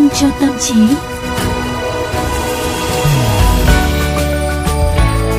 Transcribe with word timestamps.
vitamin 0.00 0.08
cho 0.20 0.30
tâm 0.40 0.50
trí. 0.60 0.74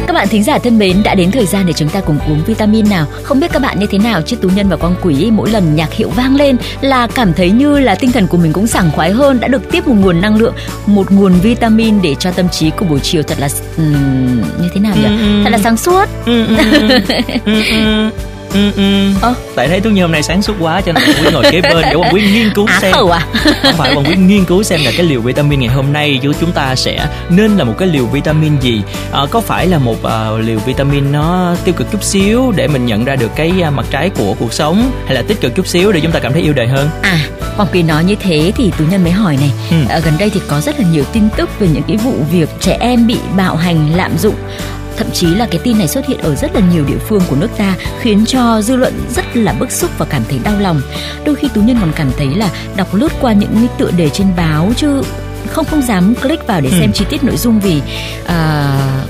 Các 0.08 0.14
bạn 0.14 0.28
thính 0.28 0.44
giả 0.44 0.60
thân 0.60 0.80
mến, 0.80 1.04
đã 1.04 1.16
đến 1.16 1.32
thời 1.32 1.46
gian 1.46 1.66
để 1.66 1.74
chúng 1.74 1.90
ta 1.90 2.02
cùng 2.02 2.20
uống 2.28 2.44
vitamin 2.46 2.90
nào. 2.90 3.08
Không 3.24 3.40
biết 3.40 3.52
các 3.52 3.62
bạn 3.62 3.80
như 3.80 3.86
thế 3.86 3.98
nào 3.98 4.22
chứ 4.22 4.36
Tú 4.36 4.50
Nhân 4.50 4.70
và 4.70 4.78
Quang 4.78 4.96
Quý 5.02 5.32
mỗi 5.32 5.50
lần 5.50 5.76
nhạc 5.76 5.94
hiệu 5.94 6.10
vang 6.10 6.36
lên 6.36 6.58
là 6.82 7.08
cảm 7.08 7.34
thấy 7.34 7.52
như 7.52 7.80
là 7.80 7.96
tinh 7.96 8.12
thần 8.12 8.28
của 8.28 8.38
mình 8.38 8.54
cũng 8.54 8.68
sảng 8.68 8.92
khoái 8.92 9.12
hơn, 9.12 9.40
đã 9.40 9.48
được 9.48 9.72
tiếp 9.72 9.88
một 9.88 9.96
nguồn 10.00 10.22
năng 10.22 10.38
lượng, 10.38 10.54
một 10.86 11.12
nguồn 11.12 11.34
vitamin 11.34 12.02
để 12.02 12.16
cho 12.16 12.32
tâm 12.32 12.50
trí 12.50 12.70
của 12.70 12.86
buổi 12.86 13.00
chiều 13.00 13.24
thật 13.24 13.40
là 13.40 13.50
um, 13.78 14.42
như 14.62 14.70
thế 14.74 14.80
nào 14.80 14.96
nhỉ? 14.96 15.06
Ừ, 15.06 15.20
ừ. 15.20 15.44
Thật 15.44 15.50
là 15.50 15.58
sáng 15.58 15.78
suốt. 15.78 16.06
Ừ, 18.54 18.72
ừ 18.72 18.72
ừ 18.76 19.14
ờ. 19.22 19.34
tại 19.56 19.68
thấy 19.68 19.80
tú 19.80 19.90
như 19.90 20.02
hôm 20.02 20.12
nay 20.12 20.24
sáng 20.24 20.42
suốt 20.42 20.54
quá 20.60 20.82
cho 20.82 20.92
nên 20.92 21.04
quý 21.04 21.32
ngồi 21.34 21.44
kế 21.52 21.62
bên 21.62 21.82
để 21.82 21.96
quý 22.12 22.22
nghiên 22.34 22.54
cứu 22.56 22.66
Á 22.66 22.80
xem 22.82 22.94
à? 23.12 23.26
không 23.64 23.74
phải 23.78 23.96
quan 23.96 24.06
quý 24.06 24.16
nghiên 24.16 24.46
cứu 24.46 24.64
xem 24.64 24.80
là 24.86 24.92
cái 24.98 25.06
liều 25.06 25.22
vitamin 25.22 25.60
ngày 25.60 25.70
hôm 25.70 25.94
nay 25.94 26.20
của 26.24 26.34
chúng 26.40 26.52
ta 26.52 26.76
sẽ 26.76 27.08
nên 27.30 27.58
là 27.58 27.64
một 27.64 27.74
cái 27.78 27.88
liều 27.88 28.06
vitamin 28.06 28.60
gì 28.60 28.82
à, 29.12 29.20
có 29.32 29.42
phải 29.42 29.68
là 29.68 29.78
một 29.78 29.98
uh, 30.04 30.40
liều 30.40 30.60
vitamin 30.60 31.12
nó 31.12 31.56
tiêu 31.66 31.76
cực 31.78 31.92
chút 31.92 32.04
xíu 32.04 32.54
để 32.56 32.68
mình 32.68 32.86
nhận 32.86 33.06
ra 33.06 33.16
được 33.16 33.32
cái 33.36 33.54
uh, 33.68 33.74
mặt 33.74 33.86
trái 33.92 34.10
của 34.10 34.36
cuộc 34.40 34.54
sống 34.54 34.92
hay 35.06 35.16
là 35.16 35.22
tích 35.22 35.42
cực 35.42 35.56
chút 35.56 35.68
xíu 35.68 35.92
để 35.92 36.00
chúng 36.00 36.12
ta 36.12 36.20
cảm 36.20 36.34
thấy 36.34 36.42
yêu 36.42 36.54
đời 36.54 36.68
hơn 36.68 36.90
à 37.02 37.20
Hoàng 37.56 37.70
Quý 37.74 37.84
nói 37.84 38.04
như 38.04 38.16
thế 38.16 38.52
thì 38.56 38.72
tú 38.78 38.86
nhân 38.92 39.04
mới 39.04 39.12
hỏi 39.12 39.38
này 39.38 39.52
ừ. 39.70 39.76
à, 39.90 40.00
gần 40.00 40.14
đây 40.20 40.30
thì 40.30 40.42
có 40.48 40.62
rất 40.62 40.80
là 40.80 40.86
nhiều 40.92 41.04
tin 41.14 41.24
tức 41.38 41.50
về 41.60 41.68
những 41.68 41.84
cái 41.88 41.98
vụ 41.98 42.14
việc 42.32 42.50
trẻ 42.60 42.78
em 42.80 43.08
bị 43.08 43.18
bạo 43.38 43.56
hành 43.56 43.90
lạm 43.96 44.18
dụng 44.18 44.36
thậm 45.02 45.12
chí 45.14 45.28
là 45.28 45.48
cái 45.52 45.62
tin 45.64 45.78
này 45.78 45.88
xuất 45.88 46.06
hiện 46.06 46.20
ở 46.20 46.36
rất 46.36 46.56
là 46.56 46.62
nhiều 46.74 46.86
địa 46.86 46.98
phương 47.08 47.22
của 47.30 47.36
nước 47.36 47.48
ta 47.58 47.76
khiến 48.00 48.26
cho 48.28 48.62
dư 48.62 48.76
luận 48.76 48.94
rất 49.16 49.26
là 49.36 49.54
bức 49.54 49.72
xúc 49.72 49.92
và 49.98 50.06
cảm 50.06 50.22
thấy 50.30 50.40
đau 50.44 50.60
lòng 50.60 50.82
đôi 51.26 51.36
khi 51.36 51.48
tú 51.54 51.62
nhân 51.62 51.78
còn 51.82 51.92
cảm 51.96 52.12
thấy 52.18 52.28
là 52.28 52.50
đọc 52.76 52.96
lướt 52.96 53.12
qua 53.22 53.34
những 53.34 53.52
cái 53.54 53.68
tựa 53.78 53.92
đề 53.92 54.10
trên 54.10 54.28
báo 54.38 54.72
chứ 54.78 55.02
không 55.48 55.66
không 55.66 55.82
dám 55.82 56.16
click 56.16 56.48
vào 56.48 56.62
để 56.62 56.70
ừ. 56.70 56.78
xem 56.80 56.92
chi 56.94 57.06
tiết 57.10 57.24
nội 57.24 57.38
dung 57.38 57.60
vì 57.60 57.78
uh, 57.78 58.28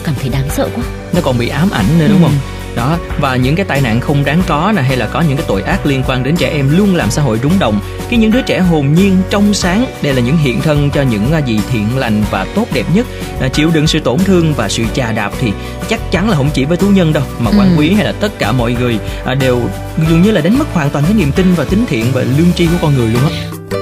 cảm 0.04 0.16
thấy 0.20 0.30
đáng 0.30 0.50
sợ 0.50 0.70
quá 0.76 0.84
nó 1.14 1.22
còn 1.24 1.38
bị 1.38 1.48
ám 1.48 1.70
ảnh 1.72 1.86
nữa 2.00 2.08
đúng 2.10 2.24
ừ. 2.24 2.24
không 2.24 2.61
đó 2.76 2.98
và 3.20 3.36
những 3.36 3.56
cái 3.56 3.66
tai 3.66 3.82
nạn 3.82 4.00
không 4.00 4.26
đáng 4.26 4.42
có 4.48 4.74
nè 4.76 4.82
hay 4.82 4.98
là 4.98 5.08
có 5.08 5.22
những 5.22 5.38
cái 5.38 5.46
tội 5.48 5.62
ác 5.62 5.86
liên 5.86 6.04
quan 6.08 6.24
đến 6.24 6.36
trẻ 6.36 6.50
em 6.50 6.78
luôn 6.78 6.96
làm 6.96 7.12
xã 7.12 7.22
hội 7.22 7.40
rúng 7.44 7.60
động. 7.60 7.80
Khi 8.10 8.18
những 8.18 8.32
đứa 8.32 8.42
trẻ 8.42 8.60
hồn 8.60 8.94
nhiên 8.94 9.18
trong 9.30 9.54
sáng 9.54 9.86
đây 10.02 10.14
là 10.14 10.22
những 10.22 10.38
hiện 10.38 10.62
thân 10.62 10.90
cho 10.94 11.02
những 11.02 11.32
gì 11.48 11.60
thiện 11.72 11.98
lành 11.98 12.24
và 12.32 12.46
tốt 12.56 12.66
đẹp 12.74 12.86
nhất. 12.94 13.06
À, 13.42 13.48
chịu 13.48 13.72
đựng 13.74 13.88
sự 13.88 14.00
tổn 14.00 14.20
thương 14.20 14.54
và 14.54 14.70
sự 14.70 14.84
chà 14.94 15.12
đạp 15.12 15.32
thì 15.40 15.52
chắc 15.90 16.12
chắn 16.12 16.30
là 16.30 16.38
không 16.38 16.50
chỉ 16.54 16.66
với 16.66 16.78
thú 16.78 16.90
nhân 16.90 17.14
đâu 17.14 17.24
mà 17.40 17.52
quan 17.58 17.76
ừ. 17.76 17.80
quý 17.80 17.94
hay 17.94 18.06
là 18.06 18.12
tất 18.12 18.40
cả 18.40 18.52
mọi 18.52 18.76
người 18.80 19.00
à, 19.26 19.36
đều 19.36 19.62
dường 20.10 20.22
như 20.22 20.32
là 20.32 20.42
đánh 20.42 20.60
mất 20.60 20.74
hoàn 20.74 20.90
toàn 20.90 21.06
cái 21.06 21.14
niềm 21.14 21.32
tin 21.32 21.54
và 21.54 21.64
tính 21.64 21.86
thiện 21.88 22.06
và 22.14 22.22
lương 22.22 22.54
tri 22.56 22.66
của 22.66 22.78
con 22.82 22.96
người 22.96 23.08
luôn 23.08 23.22
á. 23.22 23.30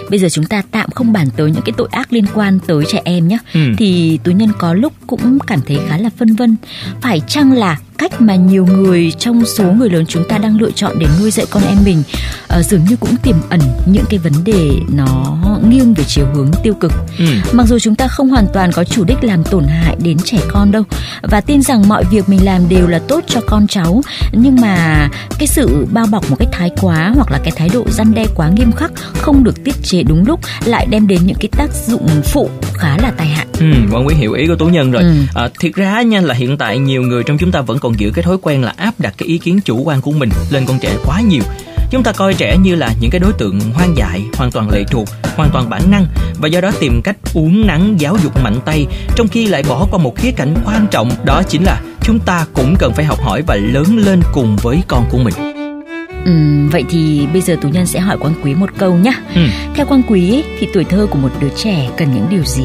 Bây 0.10 0.20
giờ 0.20 0.30
chúng 0.30 0.46
ta 0.46 0.62
tạm 0.72 0.90
không 0.96 1.14
bàn 1.14 1.28
tới 1.38 1.52
những 1.52 1.62
cái 1.62 1.74
tội 1.78 1.88
ác 1.92 2.14
liên 2.14 2.26
quan 2.34 2.60
tới 2.68 2.84
trẻ 2.88 3.02
em 3.06 3.28
nhé 3.28 3.38
ừ. 3.54 3.60
thì 3.78 4.20
tú 4.24 4.32
nhân 4.32 4.52
có 4.60 4.74
lúc 4.74 4.94
cũng 5.08 5.38
cảm 5.48 5.60
thấy 5.68 5.80
khá 5.90 5.98
là 5.98 6.10
phân 6.18 6.36
vân. 6.36 6.56
Phải 7.02 7.22
chăng 7.28 7.52
là 7.52 7.78
cách 8.00 8.22
mà 8.22 8.36
nhiều 8.36 8.66
người 8.66 9.12
trong 9.20 9.46
số 9.46 9.64
người 9.64 9.90
lớn 9.90 10.06
chúng 10.08 10.24
ta 10.30 10.38
đang 10.38 10.58
lựa 10.58 10.72
chọn 10.72 11.00
để 11.00 11.08
nuôi 11.20 11.32
dạy 11.32 11.46
con 11.50 11.64
em 11.64 11.78
mình 11.86 12.04
uh, 12.60 12.66
dường 12.66 12.86
như 12.90 12.96
cũng 12.96 13.16
tiềm 13.24 13.36
ẩn 13.50 13.60
những 13.86 14.06
cái 14.10 14.20
vấn 14.20 14.34
đề 14.44 14.72
nó 14.90 15.38
nghiêng 15.70 15.94
về 15.94 16.04
chiều 16.08 16.26
hướng 16.34 16.52
tiêu 16.64 16.74
cực 16.74 16.92
ừ. 17.18 17.26
mặc 17.52 17.68
dù 17.68 17.80
chúng 17.80 17.96
ta 17.96 18.08
không 18.08 18.30
hoàn 18.30 18.48
toàn 18.54 18.72
có 18.72 18.84
chủ 18.84 19.04
đích 19.04 19.24
làm 19.24 19.44
tổn 19.44 19.64
hại 19.64 19.96
đến 20.04 20.18
trẻ 20.26 20.38
con 20.52 20.72
đâu 20.72 20.84
và 21.22 21.42
tin 21.42 21.62
rằng 21.62 21.88
mọi 21.88 22.04
việc 22.12 22.30
mình 22.30 22.46
làm 22.46 22.70
đều 22.70 22.88
là 22.88 23.00
tốt 23.00 23.24
cho 23.28 23.42
con 23.48 23.68
cháu 23.68 24.02
nhưng 24.32 24.62
mà 24.62 25.10
cái 25.40 25.48
sự 25.48 25.88
bao 25.92 26.06
bọc 26.12 26.30
một 26.30 26.36
cách 26.40 26.50
thái 26.52 26.72
quá 26.82 27.12
hoặc 27.16 27.32
là 27.32 27.40
cái 27.44 27.52
thái 27.56 27.70
độ 27.74 27.86
răn 27.90 28.14
đe 28.14 28.26
quá 28.36 28.50
nghiêm 28.50 28.72
khắc 28.72 28.92
không 29.14 29.44
được 29.44 29.64
tiết 29.64 29.76
chế 29.84 30.04
đúng 30.04 30.26
lúc 30.28 30.40
lại 30.66 30.86
đem 30.90 31.08
đến 31.08 31.20
những 31.26 31.38
cái 31.40 31.50
tác 31.58 31.70
dụng 31.88 32.08
phụ 32.24 32.50
khá 32.74 32.98
là 32.98 33.12
tai 33.18 33.28
hại. 33.28 33.49
Ừ, 33.60 33.66
Quang 33.92 34.08
Quý 34.08 34.16
hiểu 34.16 34.34
ý 34.34 34.48
của 34.48 34.56
Tú 34.56 34.66
Nhân 34.66 34.92
rồi. 34.92 35.04
Ừ. 35.04 35.14
À, 35.36 35.50
thiệt 35.60 35.72
ra 35.76 36.02
nha 36.02 36.22
là 36.22 36.34
hiện 36.34 36.58
tại 36.58 36.78
nhiều 36.78 37.02
người 37.02 37.24
trong 37.24 37.38
chúng 37.38 37.52
ta 37.52 37.62
vẫn 37.62 37.80
còn 37.80 38.00
giữ 38.00 38.12
cái 38.16 38.24
thói 38.24 38.38
quen 38.42 38.64
là 38.64 38.74
áp 38.78 38.94
đặt 38.98 39.14
cái 39.18 39.28
ý 39.28 39.38
kiến 39.38 39.60
chủ 39.66 39.84
quan 39.84 40.02
của 40.02 40.12
mình 40.12 40.30
lên 40.52 40.66
con 40.66 40.80
trẻ 40.80 40.98
quá 41.06 41.22
nhiều 41.22 41.44
chúng 41.92 42.04
ta 42.04 42.12
coi 42.12 42.34
trẻ 42.34 42.58
như 42.58 42.76
là 42.76 42.94
những 43.02 43.12
cái 43.12 43.20
đối 43.20 43.34
tượng 43.34 43.60
hoang 43.60 43.98
dại 43.98 44.24
hoàn 44.34 44.52
toàn 44.52 44.70
lệ 44.70 44.84
thuộc 44.92 45.08
hoàn 45.36 45.50
toàn 45.54 45.70
bản 45.70 45.92
năng 45.92 46.06
và 46.42 46.48
do 46.48 46.62
đó 46.62 46.72
tìm 46.80 47.02
cách 47.04 47.18
uống 47.34 47.68
nắng 47.68 47.96
giáo 48.00 48.18
dục 48.24 48.44
mạnh 48.44 48.60
tay 48.66 48.86
trong 49.16 49.28
khi 49.28 49.48
lại 49.48 49.64
bỏ 49.64 49.88
qua 49.92 50.00
một 50.00 50.16
khía 50.16 50.32
cạnh 50.32 50.56
quan 50.66 50.88
trọng 50.92 51.12
đó 51.24 51.44
chính 51.44 51.64
là 51.64 51.82
chúng 52.04 52.20
ta 52.20 52.46
cũng 52.54 52.76
cần 52.80 52.94
phải 52.94 53.06
học 53.06 53.20
hỏi 53.22 53.42
và 53.48 53.56
lớn 53.56 53.98
lên 53.98 54.22
cùng 54.34 54.58
với 54.62 54.82
con 54.88 55.06
của 55.12 55.18
mình 55.18 55.34
Ừ, 56.26 56.32
vậy 56.72 56.84
thì 56.90 57.28
bây 57.34 57.42
giờ 57.42 57.56
tú 57.62 57.70
nhân 57.70 57.86
sẽ 57.86 58.00
hỏi 58.00 58.18
quan 58.20 58.34
quý 58.44 58.54
một 58.54 58.70
câu 58.78 58.94
nhé. 58.96 59.14
Ừ. 59.36 59.42
Theo 59.76 59.86
quan 59.90 60.02
quý 60.08 60.44
thì 60.60 60.68
tuổi 60.74 60.84
thơ 60.84 61.08
của 61.12 61.18
một 61.18 61.30
đứa 61.42 61.50
trẻ 61.64 61.90
cần 61.98 62.14
những 62.14 62.28
điều 62.30 62.44
gì? 62.46 62.64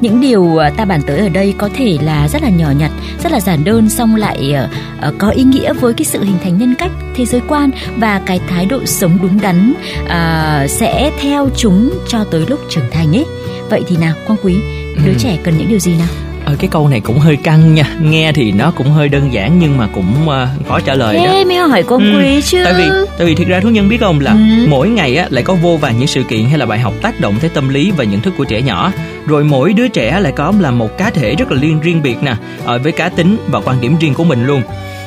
Những 0.00 0.20
điều 0.20 0.58
à, 0.58 0.70
ta 0.70 0.84
bàn 0.84 1.00
tới 1.06 1.18
ở 1.18 1.28
đây 1.28 1.54
có 1.58 1.68
thể 1.74 1.98
là 2.02 2.28
rất 2.28 2.42
là 2.42 2.48
nhỏ 2.48 2.70
nhặt 2.78 2.90
rất 3.22 3.32
là 3.32 3.40
giản 3.40 3.64
đơn 3.64 3.88
xong 3.90 4.16
lại 4.16 4.54
uh, 5.08 5.14
có 5.18 5.30
ý 5.30 5.42
nghĩa 5.42 5.72
với 5.72 5.94
cái 5.94 6.04
sự 6.04 6.24
hình 6.24 6.36
thành 6.42 6.58
nhân 6.58 6.74
cách 6.78 6.90
thế 7.14 7.24
giới 7.26 7.40
quan 7.48 7.70
và 7.96 8.20
cái 8.26 8.40
thái 8.48 8.66
độ 8.66 8.86
sống 8.86 9.18
đúng 9.22 9.40
đắn 9.40 9.74
uh, 10.02 10.70
sẽ 10.70 11.10
theo 11.20 11.48
chúng 11.56 11.90
cho 12.08 12.24
tới 12.24 12.44
lúc 12.48 12.60
trưởng 12.70 12.90
thành 12.90 13.16
ấy 13.16 13.24
vậy 13.70 13.82
thì 13.88 13.96
nào 13.96 14.14
quang 14.26 14.38
quý 14.42 14.54
đứa 15.04 15.12
ừ. 15.12 15.18
trẻ 15.18 15.38
cần 15.44 15.58
những 15.58 15.68
điều 15.68 15.78
gì 15.78 15.92
nào 15.98 16.23
ờ, 16.44 16.56
cái 16.58 16.68
câu 16.72 16.88
này 16.88 17.00
cũng 17.00 17.18
hơi 17.18 17.36
căng 17.36 17.74
nha 17.74 17.84
nghe 18.00 18.32
thì 18.32 18.52
nó 18.52 18.72
cũng 18.76 18.86
hơi 18.86 19.08
đơn 19.08 19.32
giản 19.32 19.58
nhưng 19.58 19.78
mà 19.78 19.88
cũng 19.94 20.14
uh, 20.22 20.68
khó 20.68 20.80
trả 20.80 20.94
lời 20.94 21.16
Thế 21.18 21.26
đó 21.26 21.48
mới 21.48 21.56
hỏi 21.56 21.82
con 21.82 22.12
ừ. 22.12 22.18
quý 22.18 22.40
chứ 22.42 22.64
tại 22.64 22.74
vì 22.78 22.88
tại 23.18 23.26
vì 23.26 23.34
thực 23.34 23.48
ra 23.48 23.60
thú 23.60 23.68
nhân 23.68 23.88
biết 23.88 24.00
không 24.00 24.20
là 24.20 24.32
ừ. 24.32 24.66
mỗi 24.68 24.88
ngày 24.88 25.16
á 25.16 25.26
lại 25.30 25.42
có 25.42 25.54
vô 25.54 25.76
vàn 25.76 25.98
những 25.98 26.08
sự 26.08 26.22
kiện 26.22 26.44
hay 26.44 26.58
là 26.58 26.66
bài 26.66 26.78
học 26.78 26.94
tác 27.02 27.20
động 27.20 27.34
tới 27.40 27.50
tâm 27.54 27.68
lý 27.68 27.90
và 27.90 28.04
nhận 28.04 28.20
thức 28.20 28.34
của 28.38 28.44
trẻ 28.44 28.62
nhỏ 28.62 28.92
rồi 29.26 29.44
mỗi 29.44 29.72
đứa 29.72 29.88
trẻ 29.88 30.20
lại 30.20 30.32
có 30.32 30.52
là 30.60 30.70
một 30.70 30.98
cá 30.98 31.10
thể 31.10 31.34
rất 31.34 31.52
là 31.52 31.60
liên 31.60 31.80
riêng 31.80 32.02
biệt 32.02 32.22
nè 32.22 32.36
ở 32.64 32.78
với 32.78 32.92
cá 32.92 33.08
tính 33.08 33.36
và 33.46 33.60
quan 33.60 33.80
điểm 33.80 33.96
riêng 34.00 34.14
của 34.14 34.24
mình 34.24 34.46
luôn 34.46 34.62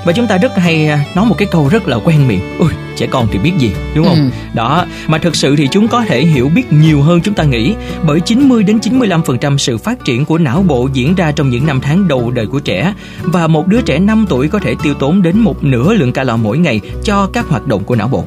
và 0.06 0.14
chúng 0.14 0.28
ta 0.28 0.38
rất 0.38 0.58
hay 0.58 0.88
à, 0.88 1.06
nói 1.16 1.26
một 1.26 1.36
cái 1.38 1.48
câu 1.52 1.68
rất 1.68 1.88
là 1.88 1.98
quen 1.98 2.28
miệng. 2.28 2.58
Ui 2.60 2.70
trẻ 2.98 3.08
con 3.08 3.28
thì 3.32 3.40
biết 3.40 3.54
gì 3.58 3.72
đúng 3.96 4.06
không? 4.06 4.16
Ừ. 4.16 4.30
đó 4.54 4.86
mà 5.08 5.18
thực 5.18 5.36
sự 5.36 5.56
thì 5.56 5.68
chúng 5.72 5.88
có 5.88 6.06
thể 6.08 6.26
hiểu 6.26 6.50
biết 6.50 6.74
nhiều 6.74 7.02
hơn 7.02 7.22
chúng 7.22 7.34
ta 7.34 7.44
nghĩ 7.44 7.76
bởi 8.04 8.20
90 8.20 8.64
đến 8.64 8.78
95% 8.78 9.58
sự 9.58 9.78
phát 9.78 10.06
triển 10.06 10.26
của 10.26 10.38
não 10.38 10.64
bộ 10.68 10.90
diễn 10.94 11.16
ra 11.16 11.32
trong 11.32 11.50
những 11.50 11.66
năm 11.66 11.82
tháng 11.82 12.08
đầu 12.08 12.32
đời 12.32 12.48
của 12.48 12.60
trẻ. 12.60 12.94
Và 13.22 13.48
một 13.48 13.68
đứa 13.68 13.82
trẻ 13.82 14.00
5 14.00 14.26
tuổi 14.30 14.48
có 14.48 14.60
thể 14.60 14.76
tiêu 14.84 14.94
tốn 14.94 15.22
đến 15.22 15.40
một 15.40 15.64
nửa 15.64 15.94
lượng 15.94 16.14
calo 16.14 16.38
mỗi 16.38 16.58
ngày 16.58 16.82
cho 17.04 17.30
các 17.34 17.48
hoạt 17.48 17.68
động 17.68 17.84
của 17.84 17.96
não 17.96 18.08
bộ 18.08 18.26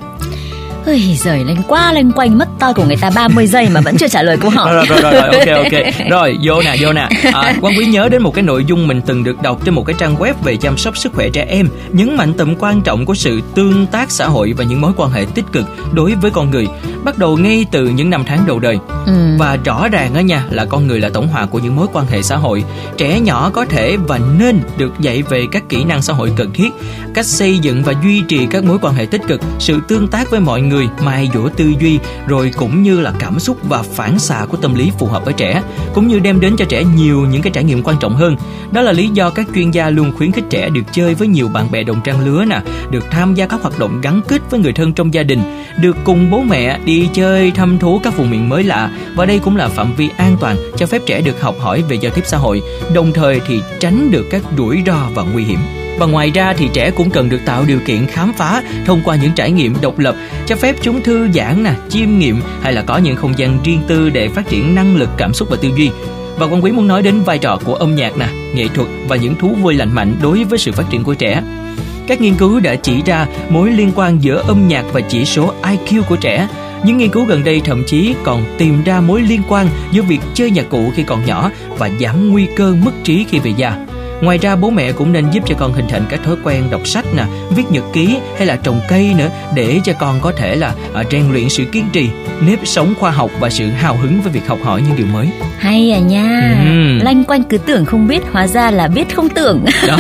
Ôi 0.87 1.17
giời 1.17 1.45
lên 1.45 1.57
quá 1.69 1.93
lên 1.93 2.13
quanh 2.13 2.39
mất 2.39 2.49
to 2.59 2.73
của 2.73 2.85
người 2.85 2.97
ta 2.97 3.11
30 3.11 3.47
giây 3.47 3.69
mà 3.69 3.81
vẫn 3.81 3.97
chưa 3.97 4.09
trả 4.09 4.23
lời 4.23 4.37
câu 4.41 4.51
hỏi. 4.51 4.75
rồi, 4.75 4.85
rồi, 4.89 5.01
rồi, 5.01 5.13
rồi, 5.13 5.23
ok, 5.23 5.65
ok. 5.65 5.95
Rồi, 6.11 6.39
vô 6.43 6.63
nè, 6.63 6.77
vô 6.81 6.93
nè. 6.93 7.09
À, 7.33 7.55
Quang 7.61 7.75
Quý 7.79 7.87
nhớ 7.87 8.09
đến 8.09 8.23
một 8.23 8.35
cái 8.35 8.43
nội 8.43 8.65
dung 8.65 8.89
mình 8.89 9.01
từng 9.07 9.25
được 9.25 9.43
đọc 9.43 9.65
trên 9.65 9.75
một 9.75 9.87
cái 9.87 9.97
trang 9.99 10.17
web 10.17 10.35
về 10.45 10.57
chăm 10.57 10.77
sóc 10.77 10.97
sức 10.97 11.13
khỏe 11.13 11.29
trẻ 11.29 11.47
em, 11.49 11.69
nhấn 11.93 12.17
mạnh 12.17 12.35
tầm 12.35 12.55
quan 12.59 12.83
trọng 12.83 13.07
của 13.07 13.15
sự 13.15 13.41
tương 13.55 13.87
tác 13.87 14.11
xã 14.11 14.27
hội 14.27 14.55
và 14.57 14.65
những 14.65 14.81
mối 14.81 14.93
quan 14.97 15.11
hệ 15.11 15.27
tích 15.35 15.45
cực 15.53 15.65
đối 15.93 16.15
với 16.15 16.31
con 16.31 16.51
người, 16.51 16.67
bắt 17.05 17.19
đầu 17.19 17.37
ngay 17.37 17.67
từ 17.73 17.89
những 17.89 18.11
năm 18.11 18.25
tháng 18.27 18.47
đầu 18.47 18.59
đời. 18.59 18.79
Ừ. 19.07 19.37
Và 19.39 19.59
rõ 19.65 19.89
ràng 19.89 20.15
á 20.15 20.21
nha 20.21 20.45
là 20.51 20.65
con 20.65 20.87
người 20.87 21.01
là 21.01 21.09
tổng 21.09 21.29
hòa 21.29 21.47
của 21.47 21.59
những 21.59 21.77
mối 21.77 21.87
quan 21.93 22.07
hệ 22.07 22.23
xã 22.23 22.37
hội. 22.37 22.65
Trẻ 22.97 23.21
nhỏ 23.21 23.51
có 23.55 23.65
thể 23.65 23.97
và 23.97 24.21
nên 24.39 24.61
được 24.79 24.93
dạy 25.01 25.23
về 25.23 25.47
các 25.53 25.69
kỹ 25.69 25.85
năng 25.85 26.03
xã 26.03 26.13
hội 26.13 26.33
cần 26.37 26.53
thiết, 26.53 26.71
cách 27.15 27.27
xây 27.27 27.59
dựng 27.59 27.83
và 27.83 27.95
duy 28.05 28.23
trì 28.29 28.47
các 28.51 28.65
mối 28.65 28.79
quan 28.83 28.95
hệ 28.95 29.07
tích 29.07 29.23
cực, 29.29 29.41
sự 29.59 29.81
tương 29.89 30.09
tác 30.09 30.31
với 30.31 30.41
mọi 30.41 30.61
người 30.61 30.70
người 30.71 30.89
mai 31.05 31.31
dũa 31.35 31.49
tư 31.49 31.73
duy, 31.81 31.99
rồi 32.27 32.51
cũng 32.57 32.83
như 32.83 33.01
là 33.01 33.13
cảm 33.19 33.39
xúc 33.39 33.57
và 33.63 33.83
phản 33.83 34.19
xạ 34.19 34.47
của 34.49 34.57
tâm 34.57 34.75
lý 34.75 34.91
phù 34.99 35.07
hợp 35.07 35.25
với 35.25 35.35
trẻ, 35.35 35.63
cũng 35.95 36.09
như 36.09 36.19
đem 36.19 36.41
đến 36.41 36.57
cho 36.57 36.65
trẻ 36.65 36.85
nhiều 36.97 37.27
những 37.31 37.43
cái 37.43 37.53
trải 37.53 37.65
nghiệm 37.65 37.83
quan 37.83 37.97
trọng 38.01 38.15
hơn. 38.15 38.37
Đó 38.73 38.81
là 38.81 38.93
lý 38.93 39.09
do 39.09 39.31
các 39.31 39.47
chuyên 39.55 39.71
gia 39.71 39.91
luôn 39.91 40.13
khuyến 40.17 40.33
khích 40.33 40.45
trẻ 40.51 40.69
được 40.69 40.83
chơi 40.93 41.15
với 41.15 41.29
nhiều 41.29 41.49
bạn 41.49 41.71
bè 41.71 41.83
đồng 41.83 42.01
trang 42.05 42.27
lứa 42.27 42.45
nè, 42.45 42.61
được 42.91 43.05
tham 43.11 43.35
gia 43.35 43.47
các 43.47 43.63
hoạt 43.63 43.79
động 43.79 44.01
gắn 44.01 44.21
kết 44.29 44.43
với 44.51 44.61
người 44.61 44.73
thân 44.73 44.93
trong 44.93 45.15
gia 45.15 45.23
đình, 45.23 45.65
được 45.81 45.97
cùng 46.05 46.31
bố 46.31 46.41
mẹ 46.41 46.79
đi 46.85 47.09
chơi 47.13 47.51
thăm 47.51 47.79
thú 47.79 48.01
các 48.05 48.17
vùng 48.17 48.31
miền 48.31 48.49
mới 48.49 48.65
lạ. 48.65 48.91
Và 49.15 49.27
đây 49.27 49.39
cũng 49.39 49.57
là 49.57 49.69
phạm 49.69 49.95
vi 49.97 50.11
an 50.17 50.37
toàn 50.41 50.57
cho 50.77 50.87
phép 50.87 51.03
trẻ 51.07 51.21
được 51.21 51.41
học 51.41 51.57
hỏi 51.61 51.83
về 51.89 51.97
giao 51.97 52.13
tiếp 52.15 52.23
xã 52.27 52.37
hội, 52.37 52.63
đồng 52.95 53.13
thời 53.13 53.41
thì 53.47 53.63
tránh 53.81 54.11
được 54.11 54.27
các 54.31 54.43
rủi 54.57 54.83
ro 54.87 55.09
và 55.15 55.23
nguy 55.23 55.45
hiểm 55.45 55.59
và 56.01 56.07
ngoài 56.07 56.31
ra 56.31 56.55
thì 56.57 56.69
trẻ 56.73 56.91
cũng 56.91 57.11
cần 57.11 57.29
được 57.29 57.41
tạo 57.45 57.65
điều 57.65 57.79
kiện 57.87 58.07
khám 58.07 58.33
phá 58.33 58.63
thông 58.87 59.01
qua 59.05 59.17
những 59.17 59.33
trải 59.37 59.51
nghiệm 59.51 59.75
độc 59.81 59.99
lập, 59.99 60.15
cho 60.47 60.57
phép 60.57 60.77
chúng 60.83 61.03
thư 61.03 61.29
giãn 61.33 61.63
nè, 61.63 61.73
chiêm 61.89 62.19
nghiệm 62.19 62.41
hay 62.63 62.73
là 62.73 62.83
có 62.83 62.99
những 62.99 63.17
không 63.17 63.39
gian 63.39 63.59
riêng 63.65 63.81
tư 63.89 64.11
để 64.11 64.29
phát 64.29 64.49
triển 64.49 64.75
năng 64.75 64.97
lực, 64.97 65.11
cảm 65.17 65.35
xúc 65.35 65.49
và 65.51 65.57
tư 65.63 65.71
duy. 65.77 65.91
Và 66.39 66.47
quan 66.47 66.65
quý 66.65 66.73
muốn 66.73 66.89
nói 66.89 67.03
đến 67.03 67.23
vai 67.23 67.39
trò 67.39 67.59
của 67.65 67.75
âm 67.75 67.95
nhạc 67.95 68.17
nè, 68.17 68.27
nghệ 68.55 68.69
thuật 68.69 68.89
và 69.09 69.17
những 69.17 69.35
thú 69.35 69.49
vui 69.63 69.75
lành 69.75 69.95
mạnh 69.95 70.15
đối 70.23 70.45
với 70.45 70.59
sự 70.59 70.73
phát 70.73 70.85
triển 70.91 71.05
của 71.05 71.15
trẻ. 71.15 71.43
Các 72.07 72.21
nghiên 72.21 72.35
cứu 72.35 72.61
đã 72.61 72.75
chỉ 72.75 73.03
ra 73.07 73.27
mối 73.49 73.71
liên 73.71 73.93
quan 73.95 74.23
giữa 74.23 74.43
âm 74.47 74.69
nhạc 74.69 74.85
và 74.93 75.01
chỉ 75.01 75.25
số 75.25 75.55
IQ 75.63 76.03
của 76.03 76.17
trẻ. 76.17 76.49
Những 76.85 76.99
nghiên 76.99 77.11
cứu 77.11 77.25
gần 77.25 77.45
đây 77.45 77.61
thậm 77.65 77.85
chí 77.87 78.15
còn 78.25 78.45
tìm 78.59 78.83
ra 78.85 79.01
mối 79.01 79.23
liên 79.23 79.43
quan 79.49 79.67
giữa 79.93 80.03
việc 80.03 80.21
chơi 80.35 80.51
nhạc 80.51 80.71
cụ 80.71 80.93
khi 80.95 81.03
còn 81.03 81.27
nhỏ 81.27 81.51
và 81.79 81.91
giảm 82.01 82.29
nguy 82.31 82.47
cơ 82.57 82.75
mất 82.85 82.93
trí 83.05 83.25
khi 83.31 83.39
về 83.39 83.53
già. 83.57 83.87
Ngoài 84.21 84.39
ra 84.39 84.57
bố 84.57 84.71
mẹ 84.71 84.93
cũng 84.93 85.13
nên 85.13 85.31
giúp 85.31 85.43
cho 85.47 85.55
con 85.59 85.73
hình 85.73 85.87
thành 85.89 86.03
các 86.09 86.21
thói 86.25 86.37
quen 86.45 86.63
đọc 86.71 86.87
sách 86.87 87.05
nè, 87.17 87.25
viết 87.57 87.63
nhật 87.71 87.85
ký 87.93 88.17
hay 88.37 88.47
là 88.47 88.57
trồng 88.57 88.81
cây 88.89 89.11
nữa 89.19 89.29
để 89.55 89.81
cho 89.85 89.93
con 89.93 90.21
có 90.21 90.33
thể 90.33 90.57
là 90.57 90.75
à, 90.95 91.03
rèn 91.11 91.33
luyện 91.33 91.49
sự 91.49 91.65
kiên 91.73 91.85
trì, 91.93 92.09
nếp 92.41 92.59
sống 92.65 92.95
khoa 93.01 93.11
học 93.11 93.31
và 93.41 93.51
sự 93.51 93.67
hào 93.67 93.97
hứng 93.97 94.21
với 94.23 94.33
việc 94.33 94.47
học 94.47 94.59
hỏi 94.63 94.83
những 94.83 94.97
điều 94.97 95.07
mới. 95.07 95.29
Hay 95.59 95.93
à 95.93 95.99
nha. 95.99 96.55
Ừ. 96.71 97.05
Lanh 97.05 97.25
quanh 97.25 97.43
cứ 97.43 97.59
tưởng 97.59 97.85
không 97.85 98.09
biết, 98.09 98.23
hóa 98.33 98.47
ra 98.47 98.71
là 98.71 98.89
biết 98.89 99.15
không 99.17 99.29
tưởng. 99.29 99.65
Đó, 99.89 99.97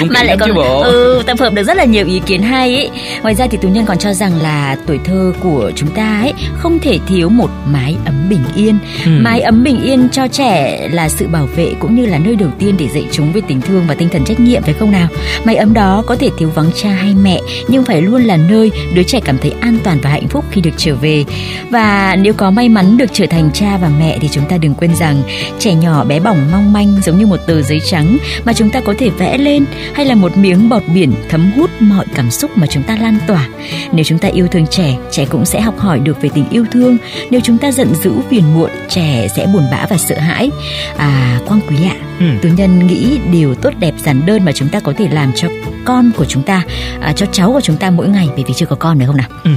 cũng 0.00 0.08
mà 0.12 0.22
lại 0.22 0.36
còn 0.40 0.54
bộ. 0.54 0.80
ừ 0.82 1.22
tập 1.26 1.38
hợp 1.40 1.52
được 1.52 1.62
rất 1.62 1.76
là 1.76 1.84
nhiều 1.84 2.06
ý 2.06 2.20
kiến 2.26 2.42
hay 2.42 2.74
ấy. 2.74 2.90
Ngoài 3.22 3.34
ra 3.34 3.46
thì 3.50 3.58
tú 3.62 3.68
nhân 3.68 3.84
còn 3.86 3.98
cho 3.98 4.12
rằng 4.12 4.42
là 4.42 4.76
tuổi 4.86 4.98
thơ 5.04 5.32
của 5.40 5.70
chúng 5.76 5.88
ta 5.90 6.20
ấy 6.20 6.32
không 6.56 6.78
thể 6.78 6.98
thiếu 7.06 7.28
một 7.28 7.50
mái 7.66 7.96
ấm 8.04 8.14
bình 8.30 8.42
yên. 8.56 8.78
Ừ. 9.04 9.10
Mái 9.20 9.40
ấm 9.40 9.64
bình 9.64 9.82
yên 9.84 10.08
cho 10.12 10.28
trẻ 10.28 10.88
là 10.92 11.08
sự 11.08 11.28
bảo 11.28 11.46
vệ 11.56 11.74
cũng 11.78 11.94
như 11.94 12.06
là 12.06 12.18
nơi 12.18 12.36
đầu 12.36 12.50
tiên 12.58 12.74
để 12.78 12.88
dạy 12.94 13.06
chúng 13.12 13.23
về 13.32 13.40
tình 13.48 13.60
thương 13.60 13.84
và 13.88 13.94
tinh 13.94 14.08
thần 14.08 14.24
trách 14.24 14.40
nhiệm 14.40 14.62
phải 14.62 14.74
không 14.74 14.92
nào? 14.92 15.08
Mái 15.44 15.56
ấm 15.56 15.74
đó 15.74 16.02
có 16.06 16.16
thể 16.16 16.30
thiếu 16.38 16.50
vắng 16.54 16.70
cha 16.74 16.90
hay 16.90 17.14
mẹ 17.14 17.40
nhưng 17.68 17.84
phải 17.84 18.02
luôn 18.02 18.22
là 18.22 18.36
nơi 18.36 18.70
đứa 18.94 19.02
trẻ 19.02 19.20
cảm 19.24 19.38
thấy 19.38 19.52
an 19.60 19.78
toàn 19.84 19.98
và 20.02 20.10
hạnh 20.10 20.28
phúc 20.28 20.44
khi 20.50 20.60
được 20.60 20.70
trở 20.76 20.94
về. 20.94 21.24
Và 21.70 22.16
nếu 22.16 22.32
có 22.32 22.50
may 22.50 22.68
mắn 22.68 22.96
được 22.96 23.10
trở 23.12 23.26
thành 23.26 23.50
cha 23.54 23.78
và 23.82 23.90
mẹ 23.98 24.18
thì 24.20 24.28
chúng 24.32 24.44
ta 24.48 24.58
đừng 24.58 24.74
quên 24.74 24.94
rằng 24.94 25.22
trẻ 25.58 25.74
nhỏ 25.74 26.04
bé 26.04 26.20
bỏng 26.20 26.38
mong 26.52 26.72
manh 26.72 27.00
giống 27.04 27.18
như 27.18 27.26
một 27.26 27.40
tờ 27.46 27.62
giấy 27.62 27.80
trắng 27.90 28.18
mà 28.44 28.52
chúng 28.52 28.70
ta 28.70 28.80
có 28.80 28.94
thể 28.98 29.10
vẽ 29.10 29.38
lên 29.38 29.64
hay 29.94 30.06
là 30.06 30.14
một 30.14 30.36
miếng 30.36 30.68
bọt 30.68 30.82
biển 30.94 31.12
thấm 31.28 31.52
hút 31.56 31.70
mọi 31.80 32.06
cảm 32.14 32.30
xúc 32.30 32.50
mà 32.56 32.66
chúng 32.66 32.82
ta 32.82 32.96
lan 33.00 33.18
tỏa. 33.26 33.48
Nếu 33.92 34.04
chúng 34.04 34.18
ta 34.18 34.28
yêu 34.28 34.46
thương 34.46 34.66
trẻ, 34.66 34.96
trẻ 35.10 35.24
cũng 35.24 35.44
sẽ 35.44 35.60
học 35.60 35.78
hỏi 35.78 35.98
được 35.98 36.22
về 36.22 36.30
tình 36.34 36.48
yêu 36.50 36.64
thương. 36.72 36.96
Nếu 37.30 37.40
chúng 37.40 37.58
ta 37.58 37.72
giận 37.72 37.94
dữ 37.94 38.12
phiền 38.30 38.54
muộn, 38.54 38.70
trẻ 38.88 39.28
sẽ 39.36 39.46
buồn 39.46 39.62
bã 39.70 39.86
và 39.90 39.96
sợ 39.96 40.18
hãi. 40.18 40.50
À, 40.96 41.40
Quang 41.46 41.60
Quý 41.68 41.76
ạ, 41.88 41.96
ừ. 42.20 42.26
Tú 42.42 42.48
Nhân 42.56 42.86
nghĩ 42.86 43.13
điều 43.32 43.54
tốt 43.54 43.70
đẹp 43.78 43.94
giản 43.98 44.26
đơn 44.26 44.44
mà 44.44 44.52
chúng 44.52 44.68
ta 44.68 44.80
có 44.80 44.92
thể 44.96 45.08
làm 45.08 45.32
cho 45.36 45.48
con 45.84 46.10
của 46.16 46.24
chúng 46.24 46.42
ta, 46.42 46.62
à, 47.00 47.12
cho 47.12 47.26
cháu 47.32 47.52
của 47.52 47.60
chúng 47.60 47.76
ta 47.76 47.90
mỗi 47.90 48.08
ngày 48.08 48.28
bởi 48.34 48.44
vì 48.48 48.54
chưa 48.54 48.66
có 48.66 48.76
con 48.76 48.98
nữa 48.98 49.06
không 49.06 49.16
nào? 49.16 49.28
Ừ. 49.44 49.50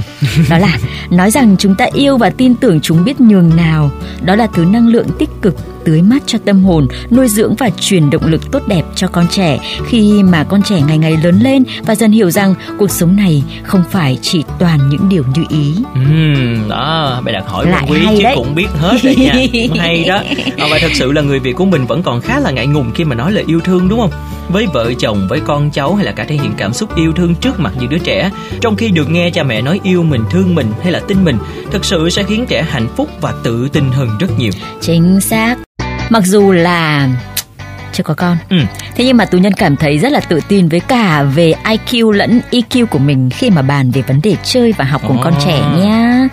đó 0.50 0.58
là 0.58 0.78
nói 1.10 1.30
rằng 1.30 1.56
chúng 1.58 1.74
ta 1.74 1.86
yêu 1.92 2.16
và 2.16 2.30
tin 2.30 2.54
tưởng 2.54 2.80
chúng 2.80 3.04
biết 3.04 3.20
nhường 3.20 3.56
nào. 3.56 3.90
Đó 4.22 4.36
là 4.36 4.46
thứ 4.46 4.64
năng 4.64 4.88
lượng 4.88 5.06
tích 5.18 5.30
cực 5.42 5.77
tưới 5.88 6.02
mát 6.02 6.22
cho 6.26 6.38
tâm 6.44 6.64
hồn, 6.64 6.88
nuôi 7.10 7.28
dưỡng 7.28 7.54
và 7.54 7.70
truyền 7.80 8.10
động 8.10 8.26
lực 8.26 8.52
tốt 8.52 8.62
đẹp 8.66 8.82
cho 8.94 9.08
con 9.08 9.26
trẻ 9.30 9.58
khi 9.86 10.22
mà 10.22 10.44
con 10.44 10.62
trẻ 10.62 10.80
ngày 10.88 10.98
ngày 10.98 11.16
lớn 11.22 11.38
lên 11.42 11.64
và 11.86 11.94
dần 11.94 12.12
hiểu 12.12 12.30
rằng 12.30 12.54
cuộc 12.78 12.90
sống 12.90 13.16
này 13.16 13.44
không 13.62 13.82
phải 13.90 14.18
chỉ 14.22 14.44
toàn 14.58 14.88
những 14.88 15.08
điều 15.08 15.24
như 15.34 15.44
ý. 15.48 15.74
Ừ, 15.94 16.00
đó, 16.68 17.22
bạn 17.24 17.34
đặt 17.34 17.44
hỏi 17.46 17.66
Lại 17.66 17.86
quý 17.90 18.00
chứ 18.16 18.22
đấy. 18.22 18.34
cũng 18.36 18.54
biết 18.54 18.66
hết 18.78 18.98
rồi 19.02 19.14
nha. 19.16 19.34
hay 19.78 20.04
đó. 20.08 20.22
À, 20.56 20.66
và 20.70 20.78
thật 20.80 20.90
sự 20.94 21.12
là 21.12 21.22
người 21.22 21.38
Việt 21.38 21.52
của 21.52 21.64
mình 21.64 21.86
vẫn 21.86 22.02
còn 22.02 22.20
khá 22.20 22.40
là 22.40 22.50
ngại 22.50 22.66
ngùng 22.66 22.90
khi 22.94 23.04
mà 23.04 23.14
nói 23.14 23.32
lời 23.32 23.44
yêu 23.46 23.60
thương 23.60 23.88
đúng 23.88 24.00
không? 24.00 24.10
với 24.48 24.66
vợ 24.72 24.92
chồng 24.98 25.26
với 25.28 25.40
con 25.40 25.70
cháu 25.70 25.94
hay 25.94 26.04
là 26.04 26.12
cả 26.12 26.24
thể 26.24 26.34
hiện 26.34 26.52
cảm 26.56 26.72
xúc 26.72 26.96
yêu 26.96 27.12
thương 27.12 27.34
trước 27.34 27.60
mặt 27.60 27.72
những 27.80 27.90
đứa 27.90 27.98
trẻ 27.98 28.30
trong 28.60 28.76
khi 28.76 28.88
được 28.88 29.10
nghe 29.10 29.30
cha 29.30 29.42
mẹ 29.42 29.62
nói 29.62 29.80
yêu 29.82 30.02
mình 30.02 30.22
thương 30.30 30.54
mình 30.54 30.66
hay 30.82 30.92
là 30.92 31.00
tin 31.00 31.24
mình 31.24 31.38
thực 31.70 31.84
sự 31.84 32.10
sẽ 32.10 32.22
khiến 32.22 32.46
trẻ 32.48 32.62
hạnh 32.62 32.88
phúc 32.96 33.08
và 33.20 33.34
tự 33.44 33.68
tin 33.68 33.84
hơn 33.92 34.08
rất 34.20 34.38
nhiều 34.38 34.52
chính 34.80 35.20
xác 35.20 35.57
mặc 36.08 36.22
dù 36.26 36.52
là 36.52 37.08
chưa 37.92 38.04
có 38.04 38.14
con 38.14 38.36
ừ. 38.50 38.56
thế 38.94 39.04
nhưng 39.04 39.16
mà 39.16 39.24
tú 39.24 39.38
nhân 39.38 39.52
cảm 39.52 39.76
thấy 39.76 39.98
rất 39.98 40.12
là 40.12 40.20
tự 40.20 40.40
tin 40.48 40.68
với 40.68 40.80
cả 40.80 41.22
về 41.22 41.54
IQ 41.64 42.10
lẫn 42.10 42.40
EQ 42.50 42.86
của 42.86 42.98
mình 42.98 43.30
khi 43.30 43.50
mà 43.50 43.62
bàn 43.62 43.90
về 43.90 44.02
vấn 44.02 44.20
đề 44.22 44.36
chơi 44.44 44.72
và 44.72 44.84
học 44.84 45.02
cùng 45.08 45.16
oh. 45.16 45.24
con 45.24 45.34
trẻ 45.44 45.60
nha 45.60 46.28